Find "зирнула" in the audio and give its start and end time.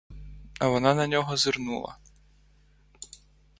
1.37-1.97